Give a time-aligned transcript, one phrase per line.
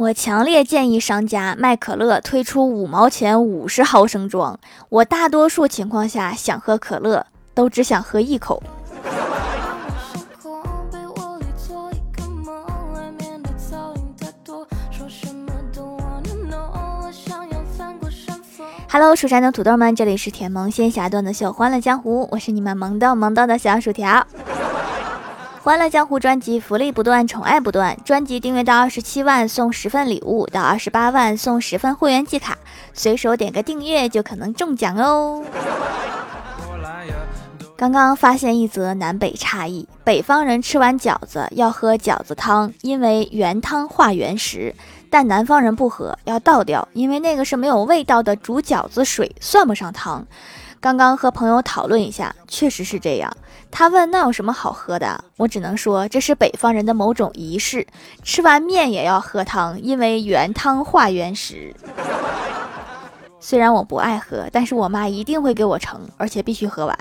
[0.00, 4.58] 我强烈建议商家卖可乐推出五毛钱五十毫升装。
[4.88, 8.62] 我大多数情况下想喝可乐，都只想喝一口。
[18.88, 24.26] 哈喽蜀山的土豆们，这里是甜萌仙侠段子秀《欢乐江湖》，我是你们萌豆萌豆的小薯条。
[25.62, 27.94] 欢乐江湖专辑福利不断，宠爱不断。
[28.02, 32.56] 专辑订阅到二十七万送十份礼物，到二十八万送十份会员季卡，
[32.94, 35.44] 随手点个订阅就可能中奖哦。
[37.76, 44.74] 刚刚发现一则南北差异：北方人吃完饺子要喝饺子汤，因为原汤化原食；
[45.10, 50.26] 但南方人不喝，要倒掉，因为那个是没有味道的煮饺子水，算不上汤。
[50.80, 53.30] 刚刚和朋友讨论一下，确实是这样。
[53.70, 57.86] 他问：“那有什么好喝的？”我只能说，这是北方人的某种仪式，
[58.22, 61.74] 吃完面也要喝汤，因为原汤化原食。
[63.38, 66.98] 虽然我不爱喝，但是我妈一定会给我盛，而且必须喝完。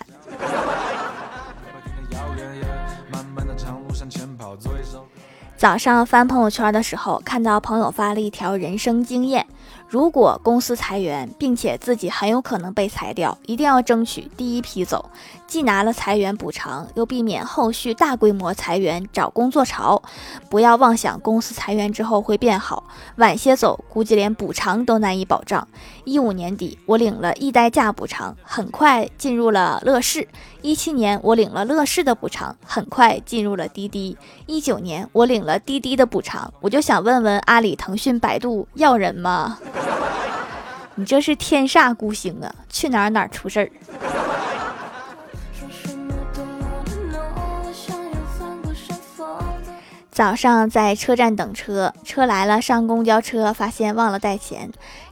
[5.56, 9.46] 早上翻朋友圈的时候，看到朋友发了一条人生经验。
[9.90, 15.10] 如果公司裁员，并且自己很有可能被裁掉，一定要争取第一批走，
[15.48, 20.00] 既拿了裁员补偿，又避免后续大规模裁员找工作潮。
[20.48, 22.84] 不要妄想公司裁员之后会变好，
[23.16, 25.68] 晚些走，估计连补偿都难以保障。
[26.06, 30.22] 一五年底，我领了一代假补偿，很快进入了乐视；
[30.62, 39.58] 一七年，我领了乐视的补偿，很快进入了滴滴；一九年，我领了滴滴的补偿，我就想问问阿里、腾讯、百度要人吗？
[40.96, 42.54] 你这是天煞孤星啊！
[42.70, 43.72] 去哪儿哪儿出事儿。
[50.12, 54.70] 早上在车站等车，车来了上公交车，发现忘了带钱，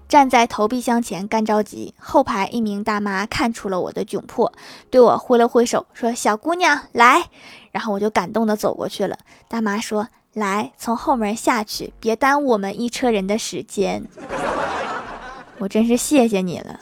[0.10, 1.94] 站在投币箱前干着急。
[1.98, 4.52] 后排一名大妈看出了我的窘迫，
[4.92, 7.30] 对我挥了挥手，说：“小姑娘来。”
[7.72, 9.18] 然后我就感动的走过去了。
[9.48, 14.04] 大妈说：“来，从后门下去，别耽误我们一车人的时间。”
[15.60, 16.80] 我真是谢谢你了。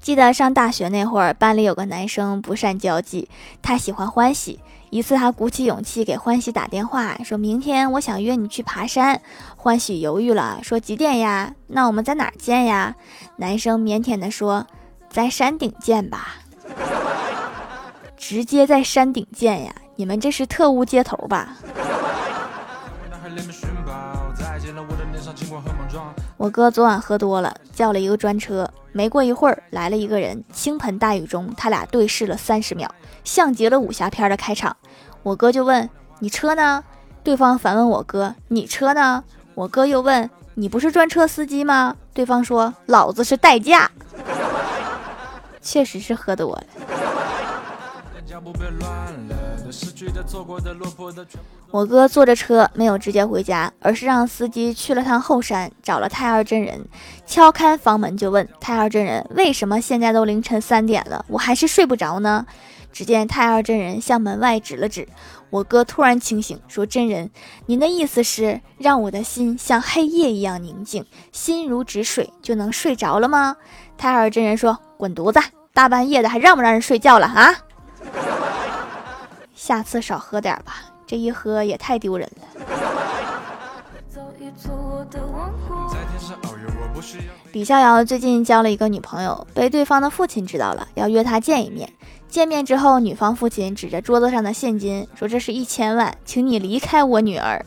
[0.00, 3.28] 记得上大学那会儿，班里有个男生不善交际，
[3.60, 4.58] 他喜欢欢喜。
[4.88, 9.20] 一次，他鼓起勇气给欢喜打电话，说明天我想约你去爬山。
[9.54, 11.52] 欢喜犹豫了，说几点呀？
[11.66, 12.96] 那我们在哪儿见呀？
[13.36, 14.66] 男生腼腆的说，
[15.10, 16.36] 在山顶见吧。
[18.16, 19.74] 直接在山顶见呀？
[19.96, 21.58] 你们这是特务接头吧？
[26.36, 28.68] 我哥昨晚喝多了，叫了一个专车。
[28.92, 30.42] 没过一会儿，来了一个人。
[30.52, 32.88] 倾盆大雨中，他俩对视了三十秒，
[33.24, 34.76] 像极了武侠片的开场。
[35.22, 35.88] 我哥就问
[36.20, 36.82] ：“你车呢？”
[37.22, 39.22] 对方反问我哥：“你车呢？”
[39.54, 43.90] 我哥又问：“你不是专车司机吗？”对方说：“老子是代驾。”
[45.60, 46.64] 确实是喝多了。
[51.70, 56.86] 我哥坐着车没有直接回家，而是让司机去了趟后山，找了太二真人，
[57.26, 62.46] 敲开房门就问太二真人：“为什么现在都凌晨三点了，我还是睡不着呢？”
[62.90, 65.06] 只见太二真人向门外指了指，
[65.50, 67.30] 我哥突然清醒，说：“真人，
[67.66, 73.56] 您的意思是让我的心像黑夜一样宁静，心如止水，就能睡着了吗？”
[73.98, 75.38] 太二真人说：“滚犊子，
[75.74, 77.54] 大半夜的还让不让人睡觉了啊？”
[79.58, 82.46] 下次少喝点吧，这一喝也太丢人了。
[87.50, 91.92] 李逍遥最近交了一个女朋友，被对方的父亲知道了，要约他见一面。
[92.28, 97.66] 见面之后，女方父亲指着桌子上的现金说：“这是一千万，请你离开我女儿。”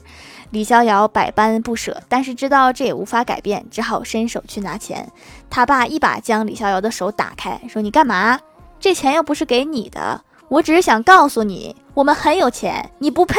[0.51, 5.11] 李逍遥百般不舍，但是知道这也无法改变，只好伸手去拿钱。
[5.49, 8.39] 他爸一把将李逍遥的手打开，说：“你干嘛？
[8.79, 13.37] 这钱又不是给你的。”我只是想告诉你，我们很有钱，你不配。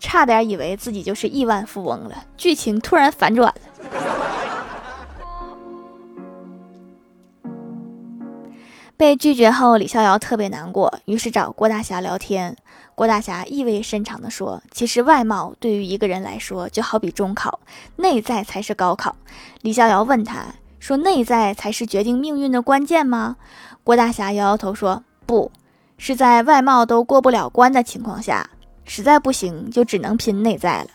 [0.00, 3.60] 差点以为自己就是亿万富翁了，剧情突然反转了。
[8.96, 12.56] 被拒绝后，李逍遥特别难过，于是找郭大侠聊天。
[12.94, 17.60] 郭大侠意味深长地说：“其实外貌对于一个人来说，就好比中考，
[17.96, 19.14] 内在才是高考。”
[19.60, 20.46] 李逍遥问他
[20.82, 23.36] 说：“内在才是决定命运的关键吗？”
[23.84, 25.52] 郭大侠摇摇头说：“不
[25.96, 28.50] 是在外貌都过不了关的情况下，
[28.84, 30.88] 实在不行就只能拼内在了。”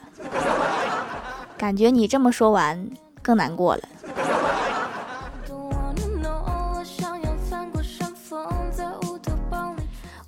[1.57, 2.89] 感觉你这么说完
[3.22, 3.84] 更难过了。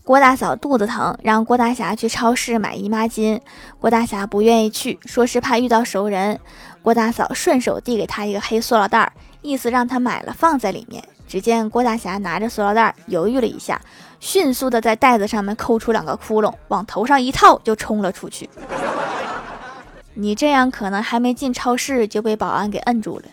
[0.06, 3.42] 郭大嫂肚子疼，让郭大侠去超市买姨妈巾。
[3.78, 6.40] 郭大侠不愿意去，说是怕遇到熟人。
[6.82, 11.04] 郭大嫂顺手递给他一个黑塑料袋儿，意思让他买了放在里面。
[11.28, 13.80] 只见郭大侠拿着塑料袋，犹豫了一下，
[14.20, 18.50] 迅速的在袋子上面抠出两个窟窿，往头上一套就冲了出去。
[20.16, 23.26] 你这样可能还没进超市就被保安给摁住了。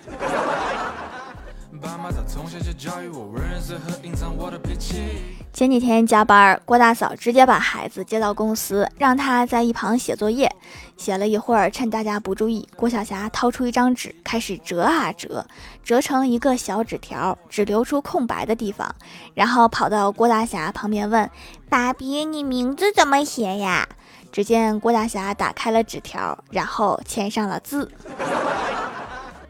[5.52, 10.50] 前几天加班，郭大嫂直接把孩子接到公司，让他在一旁写作业。
[10.96, 15.46] 写了一会儿，趁大家不注意，郭晓霞掏出一张纸，开始折啊折，
[15.82, 18.94] 折成一个小纸条，只留出空白的地方，
[19.34, 21.31] 然后跑到郭大侠旁边问
[21.69, 23.88] ：“爸比，你名字怎么写呀？”
[24.32, 27.90] 只见郭大侠打开了纸条，然后签上了字。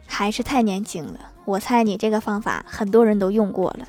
[0.07, 1.19] 还是太年轻了。
[1.47, 3.87] 我猜你这个方法很多人都用过了。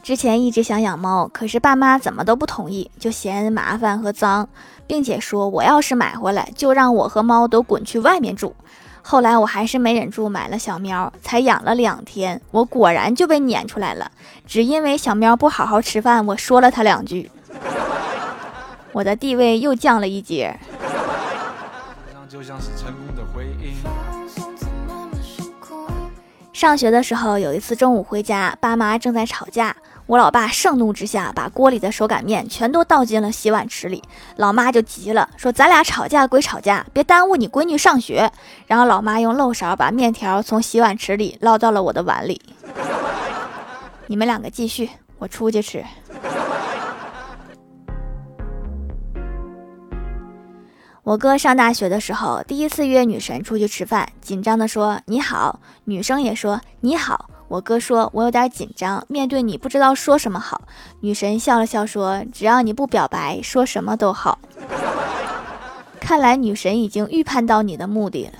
[0.00, 4.48] 之前一直想养猫，可是爸妈怎么都不同意，就嫌麻烦和脏，
[4.86, 8.54] 并且说我要是买回来，就让我和猫都滚去外面住。
[9.02, 14.08] 后来我还是没忍住，买了小喵，才养了两天，我果然就被撵出来了，
[14.46, 17.28] 只因为小喵不好好吃饭，我说了它两句，
[18.92, 20.56] 我的地位又降了一阶。
[22.36, 23.74] 就像是成功的回应。
[26.52, 29.74] 上学的时候，有一次中午回家，爸妈正在吵架，
[30.04, 34.02] 我老爸盛怒之下把锅里的手擀面全都倒进了洗碗池里，
[34.36, 38.30] 老妈就急了，说：“咱俩吵架归吵架，别耽误你闺女上学。”
[38.68, 42.42] 然后老妈用漏勺把面条从洗碗池里捞到了我的碗里。
[44.08, 45.82] 你们两个继续，我出去吃。
[51.06, 60.62] 我哥上大学的时候，第一次约女神出去吃饭，紧张的说：“你好。”女生也说：“你好。”我哥说：“我有点紧张，面对你不知道说什么好。”
[61.02, 64.40] 女神笑了笑说：“只要你不表白，说什么都好。”
[66.00, 68.32] 看来女神已经预判到你的目的了。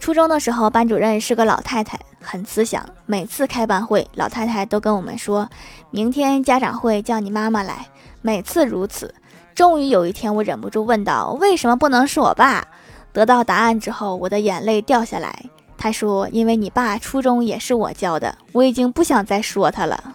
[0.00, 1.96] 初中的时候，班主任是个老太太，
[2.30, 2.84] 很慈祥。
[3.06, 5.48] 每次开班会，老太太都跟我们说
[5.90, 7.86] ：“明天家长会叫你妈妈来。”
[8.20, 9.14] 每次如此，
[9.54, 12.66] 终于有一天，我忍不住问道：“为什么不能是我爸？”
[13.14, 15.46] 得到答案之后，我的眼泪掉下来。
[15.78, 20.14] 他说：“因为你爸初中也是我教的。”我已经不想再说他了。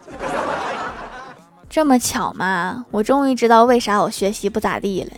[1.67, 2.85] 这么巧吗？
[2.91, 5.11] 我终于知道为啥我学习不咋地了。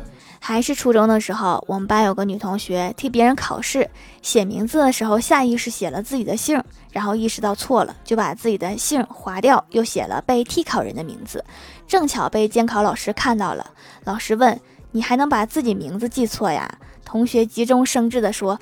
[0.43, 3.87] 还是初中的时候，我们班有个女同学替别人考试
[4.23, 6.61] 写名字的时候，下意识写了自己的姓，
[6.91, 11.45] 然后意识到错了，就把自己的姓划掉，又写了被替考人的名字。
[11.87, 13.69] 正巧被监考老师看到了，
[14.03, 14.59] 老师问
[14.91, 16.67] ：“你还能把自己名字记错呀？”
[17.05, 18.59] 同学急中生智地说：“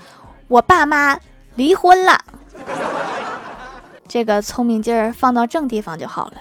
[0.49, 1.17] 我爸妈
[1.55, 2.19] 离婚了。”
[4.05, 6.33] 这个聪明劲儿放到正地方就好了。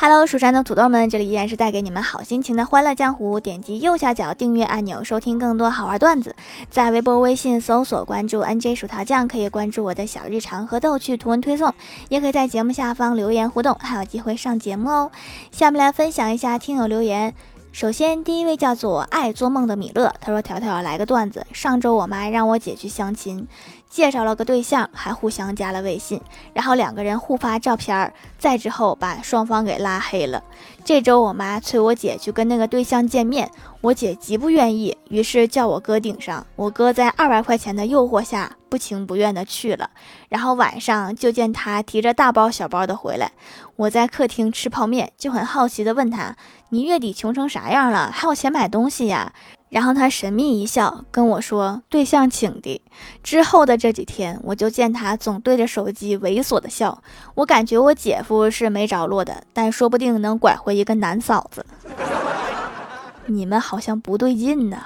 [0.00, 3.40] Hello，蜀山的土豆们，这里依然是带给你们好心情的欢乐江湖。
[3.40, 6.36] 点击右下角订阅按钮，收听更多好玩段子。
[6.70, 11.74] 在微博、微信搜索关注 NJ 薯条酱，可以关注我的小日常和逗趣图文推送，
[12.10, 15.10] 也可以在节目下方留言互动，还有机会上节目哦。
[15.50, 17.34] 下面来分享一下听友留言。
[17.72, 23.46] 首先，第一位叫做爱做梦的米勒，他说：“条条来个段子，上周我妈让我姐去相亲。”
[23.88, 26.20] 介绍了个对象，还互相加了微信，
[26.52, 30.42] 然后两个人互发照片儿，再之后把双方给拉黑了。
[30.84, 36.46] 这周我妈催我姐去跟那个对象见面，我姐极不愿意，于是叫我哥顶上。
[36.56, 39.90] 我哥在二百块钱的诱惑下，不情不愿的去了。
[40.28, 43.32] 然后晚上就见他提着大包小包的回来，
[43.76, 46.36] 我在客厅吃泡面，就很好奇的问他
[46.70, 49.32] ：“你月底穷成啥样了，还有钱买东西呀？”
[49.70, 52.80] 然后他神秘一笑，跟我说：“对象请的。”
[53.22, 57.02] 之后的这几天，我就见他总对着手机猥琐的笑。
[57.34, 61.64] 我感觉我姐夫是没着落的，但说不定能拐回一个男嫂子。
[63.26, 64.78] 你们好像不对劲呢。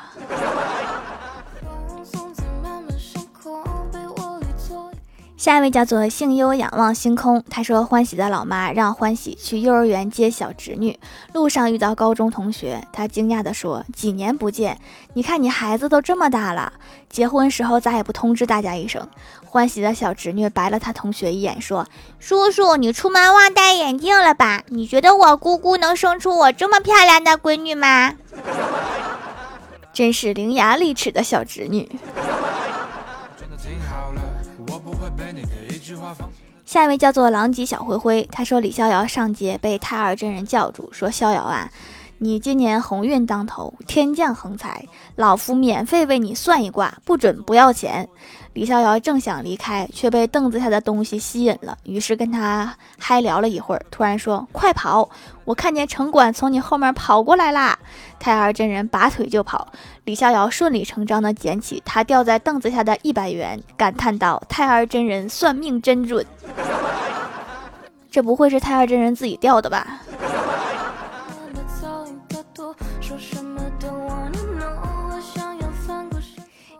[5.43, 10.97] 下一位叫做幸优仰望星空，他说欢喜的老妈让欢喜去幼儿园接小侄女，
[11.33, 14.79] 路上遇到高中同学，他惊讶地说：“几年不见，
[15.15, 16.73] 你看你孩子都这么大了，
[17.11, 19.09] 结婚时候咋也不通知大家一声？”
[19.45, 21.89] 欢喜的小侄女白了他同学一眼，说
[22.21, 24.63] ：“叔叔，你出门忘戴眼镜了吧？
[24.69, 28.15] 你觉得我姑姑能生出我这么漂亮的闺女吗？”
[29.93, 31.91] 真是伶牙俐齿的小侄女。
[36.73, 41.71] 下一位叫做狼藉小灰灰，他说李逍遥上节被太二真人叫住，说逍遥啊。
[42.25, 44.87] 你今年鸿运当头，天降横财，
[45.17, 48.09] 老夫免费为你算一卦，不准不要钱。
[48.53, 55.11] 李逍遥正想离开，却被凳子下的东西吸引了，于是跟他嗨聊了一会儿，突然说：“快跑！
[55.45, 57.77] 我看见城管从你后面跑过来啦！”
[58.21, 59.67] 太儿真人拔腿就跑，
[60.05, 66.25] 李逍遥顺理成章地捡起他掉在凳子下的一百元，感叹道：“太儿真人算命真准，
[68.09, 70.03] 这不会是太儿真人自己掉的吧？”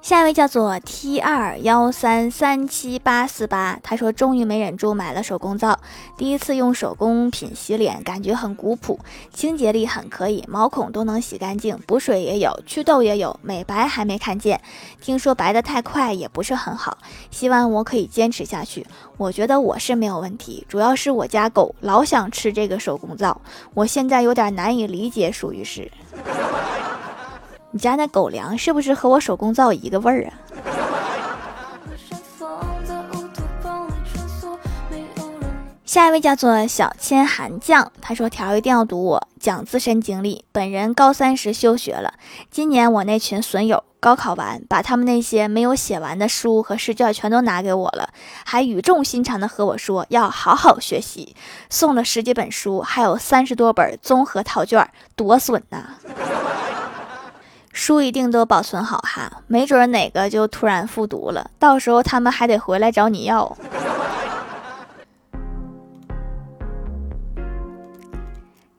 [0.03, 5.79] 下一位叫做 T 二幺三三七八四八，他说终于没忍住买了手工皂，
[6.17, 8.99] 第一次用手工品洗脸，感觉很古朴，
[9.33, 14.61] 清洁力很可以，毛孔都能洗干净，补水也有，祛痘也有，美白还没看见，
[15.01, 16.99] 听说白的太快也不是很好，
[17.31, 18.85] 希望我可以坚持下去。
[19.19, 23.41] 我觉得我是没有问题，主要是我家狗老想吃这个手工皂，
[23.73, 25.89] 我现在有点难以理解，属于是。
[27.73, 30.33] 你家那狗粮是不是和我手工皂一个味儿啊？
[35.87, 40.45] 下一位叫做小千寒酱，他说条一定要读我讲自身经历。
[40.53, 42.15] 本人高三时休学了，
[42.51, 48.09] 今年我那群损友高考完，把他们那些没有写完的书和试卷全都拿给我了，
[48.45, 51.35] 还语重心长的和我说要好好学习，
[51.69, 55.97] 送了十几本书，还有三十多本综合套卷，多损呐！
[57.73, 63.57] 书一定都保存好哈，没准哪个就突然复读了，到时候他们还得回来找你要。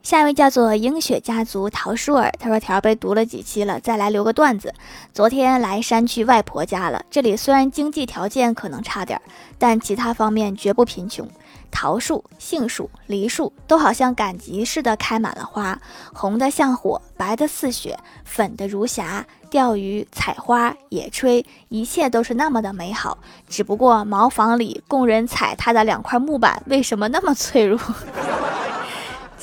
[0.04, 4.74] 下一位叫做英雪家族陶舒尔，他说条被读了几期了，再来留个段子。
[5.14, 9.22] 昨天来山区外婆家了，这里虽然经济条件可能差点，
[9.58, 11.26] 但其他方面绝不贫穷。
[11.72, 15.80] 桃树、杏树、梨树都好像赶集似的开满了花，
[16.14, 19.26] 红的像火，白的似雪，粉的如霞。
[19.50, 23.18] 钓鱼、采花、野炊，一切都是那么的美好。
[23.48, 27.80] 只不过茅房里供人踩踏的两块木板为什么那么脆弱？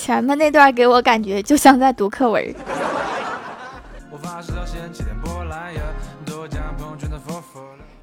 [0.01, 2.43] 前面那段给我感觉就像在读课文。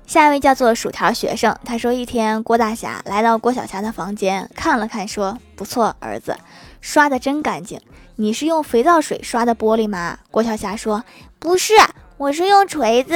[0.05, 6.37] 下一位叫做薯条学生，他说一天郭大侠来到郭晓霞的房间看了看，说不错，儿子
[6.81, 7.81] 刷的真干净。
[8.15, 10.19] 你是用肥皂水刷的玻璃吗？
[10.29, 11.03] 郭晓霞说
[11.39, 11.73] 不是，
[12.17, 13.15] 我是用锤子。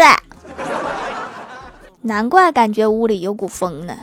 [2.02, 3.96] 难怪感觉屋里有股风呢。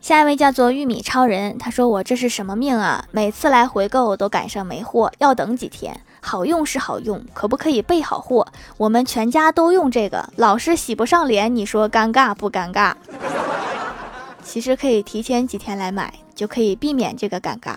[0.00, 3.04] 下一位叫做玉米超人，他说我这是什么命啊？
[3.10, 6.00] 每次来回购都赶上没货，要等几天。
[6.20, 8.46] 好用是好用，可不可以备好货？
[8.76, 12.94] 我们全家都用这个，老是洗不上脸，你说尴尬不尴尬？
[14.42, 17.74] 其实可以提前几天来买，就可以避免这个尴尬。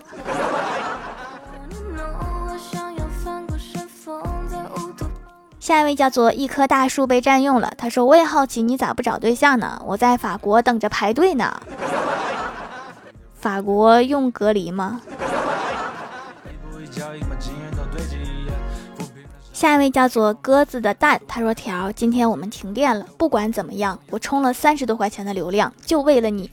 [5.62, 9.80] 下一位叫做一棵大树被占用了，他说我也好奇你咋不找对象呢？
[9.86, 11.62] 我在法国等着排队呢。
[13.36, 15.00] 法国用隔离吗？
[19.54, 26.50] 下一位叫做鸽子的蛋，他说：“条，今天我们停电了，不管怎么样，我充了三十多块钱的流量，就为了你。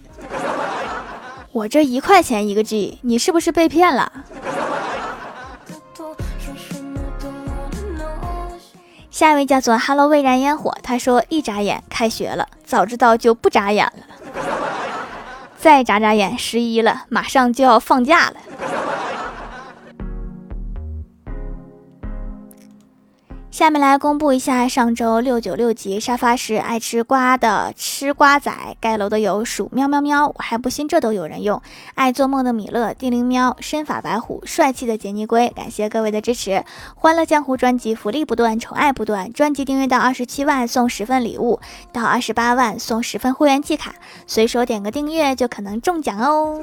[1.50, 4.12] 我这一块钱一个 G，你是不是被骗了？”
[9.18, 13.92] 下一位叫做 Hello 未燃烟火，他说：“一眨眼开学了，早知道就不眨眼了。
[15.58, 18.34] 再眨眨眼十一了，马上就要放假了。”
[23.58, 31.60] 下面来公布一下上周六九六级沙发是爱吃瓜的吃瓜仔盖楼的有鼠喵喵喵，我还不信这都有人用。
[31.96, 36.64] 爱做梦的米勒、地灵喵、身法白虎、帅气的杰尼龟，感谢各位的支持。
[36.94, 39.32] 欢乐江湖专辑福利不断，宠爱不断。
[39.32, 41.58] 专辑订阅到二十七万送十份礼物，
[41.92, 43.96] 到二十八万送十份会员季卡，
[44.28, 46.62] 随手点个订阅就可能中奖哦。